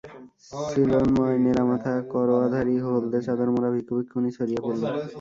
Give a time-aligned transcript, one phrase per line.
[0.69, 4.83] সিলোনময় নেড়া মাথা, করোয়াধারী, হলদে চাদর মোড়া ভিক্ষু-ভিক্ষুণী ছড়িয়ে পড়ল।